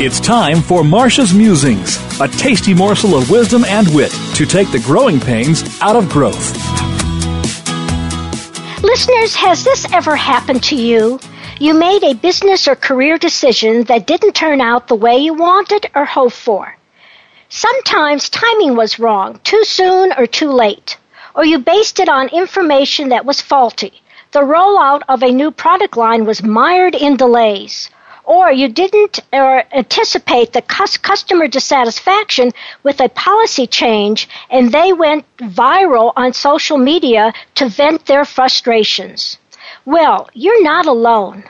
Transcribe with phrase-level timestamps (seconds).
[0.00, 4.80] It's time for Marcia's Musings, a tasty morsel of wisdom and wit to take the
[4.80, 6.52] growing pains out of growth.
[8.82, 11.20] Listeners, has this ever happened to you?
[11.60, 15.88] You made a business or career decision that didn't turn out the way you wanted
[15.94, 16.76] or hoped for.
[17.48, 20.98] Sometimes timing was wrong, too soon or too late,
[21.36, 24.02] or you based it on information that was faulty.
[24.32, 27.90] The rollout of a new product line was mired in delays
[28.24, 32.52] or you didn't or anticipate the customer dissatisfaction
[32.82, 39.38] with a policy change and they went viral on social media to vent their frustrations.
[39.84, 41.44] Well, you're not alone.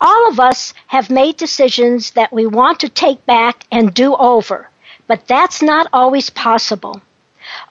[0.00, 4.70] All of us have made decisions that we want to take back and do over,
[5.06, 7.02] but that's not always possible.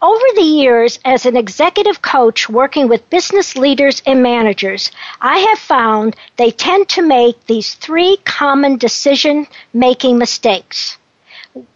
[0.01, 5.59] Over the years, as an executive coach working with business leaders and managers, I have
[5.59, 10.97] found they tend to make these three common decision making mistakes.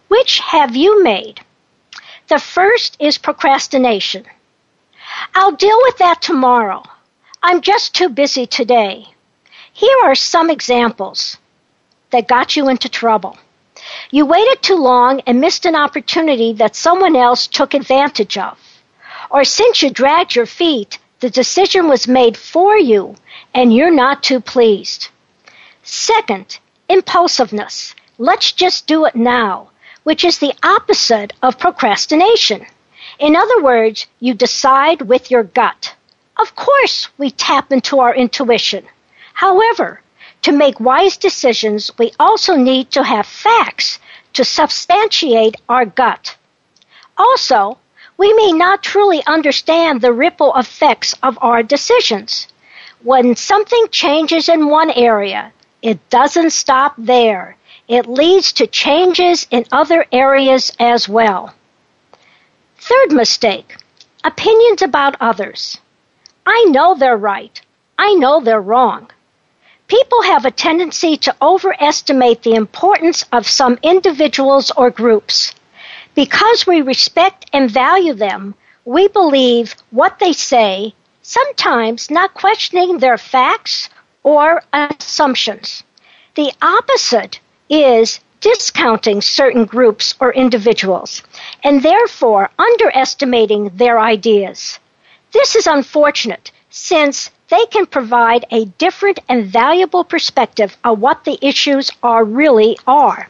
[0.08, 1.40] Which have you made?
[2.28, 4.24] The first is procrastination.
[5.34, 6.82] I'll deal with that tomorrow.
[7.42, 9.04] I'm just too busy today.
[9.74, 11.36] Here are some examples
[12.10, 13.36] that got you into trouble.
[14.14, 18.56] You waited too long and missed an opportunity that someone else took advantage of.
[19.28, 23.16] Or since you dragged your feet, the decision was made for you
[23.52, 25.08] and you're not too pleased.
[25.82, 27.96] Second, impulsiveness.
[28.16, 29.70] Let's just do it now,
[30.04, 32.66] which is the opposite of procrastination.
[33.18, 35.92] In other words, you decide with your gut.
[36.38, 38.86] Of course, we tap into our intuition.
[39.32, 40.02] However,
[40.42, 43.98] to make wise decisions, we also need to have facts
[44.34, 46.36] to substantiate our gut.
[47.16, 47.78] Also,
[48.16, 52.46] we may not truly understand the ripple effects of our decisions.
[53.02, 57.56] When something changes in one area, it doesn't stop there.
[57.88, 61.54] It leads to changes in other areas as well.
[62.78, 63.76] Third mistake
[64.24, 65.78] opinions about others.
[66.46, 67.60] I know they're right.
[67.98, 69.10] I know they're wrong.
[69.86, 75.54] People have a tendency to overestimate the importance of some individuals or groups.
[76.14, 83.18] Because we respect and value them, we believe what they say, sometimes not questioning their
[83.18, 83.90] facts
[84.22, 85.82] or assumptions.
[86.34, 91.22] The opposite is discounting certain groups or individuals
[91.62, 94.78] and therefore underestimating their ideas.
[95.32, 101.38] This is unfortunate since they can provide a different and valuable perspective on what the
[101.40, 103.28] issues are really are.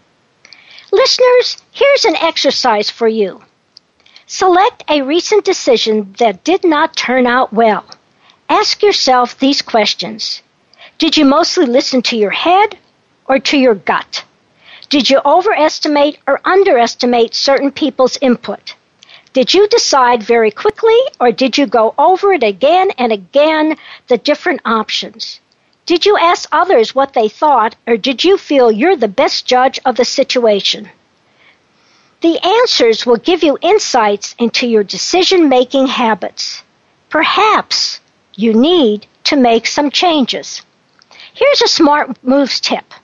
[0.91, 3.43] Listeners, here's an exercise for you.
[4.27, 7.85] Select a recent decision that did not turn out well.
[8.49, 10.41] Ask yourself these questions.
[10.97, 12.79] Did you mostly listen to your head
[13.27, 14.25] or to your gut?
[14.89, 18.75] Did you overestimate or underestimate certain people's input?
[19.35, 24.17] Did you decide very quickly or did you go over it again and again, the
[24.17, 25.41] different options?
[25.87, 29.81] Did you ask others what they thought or did you feel you're the best judge
[29.85, 30.89] of the situation?
[32.21, 36.63] The answers will give you insights into your decision making habits.
[37.11, 38.01] Perhaps
[38.37, 40.63] you need to make some changes.
[41.35, 42.95] Here's a smart moves tip.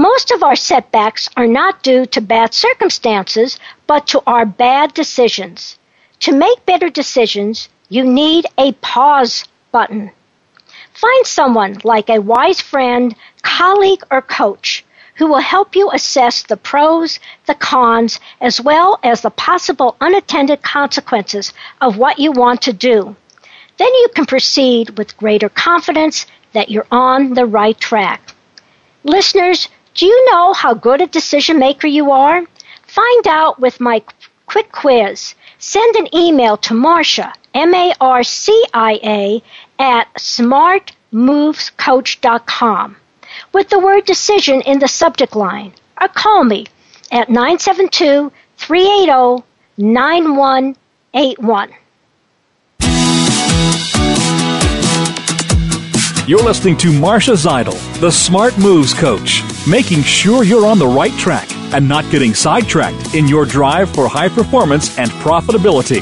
[0.00, 5.78] Most of our setbacks are not due to bad circumstances, but to our bad decisions.
[6.20, 10.10] To make better decisions, you need a pause button.
[10.94, 16.56] Find someone like a wise friend, colleague, or coach who will help you assess the
[16.56, 22.72] pros, the cons, as well as the possible unattended consequences of what you want to
[22.72, 23.14] do.
[23.76, 26.24] Then you can proceed with greater confidence
[26.54, 28.32] that you're on the right track.
[29.04, 32.44] Listeners, do you know how good a decision maker you are?
[32.86, 34.02] Find out with my
[34.46, 35.34] quick quiz.
[35.58, 39.42] Send an email to Marcia, M-A-R-C-I-A,
[39.78, 42.96] at smartmovescoach.com
[43.52, 46.66] with the word decision in the subject line or call me
[47.12, 49.44] at 972 380
[49.76, 51.70] 9181.
[56.26, 61.12] You're listening to Marcia Zidle, the Smart Moves Coach, making sure you're on the right
[61.18, 66.00] track and not getting sidetracked in your drive for high performance and profitability.